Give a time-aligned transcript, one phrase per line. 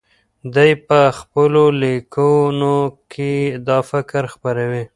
[0.53, 2.77] دی په خپلو لیکنو
[3.11, 3.33] کې
[3.67, 4.83] دا فکر خپروي.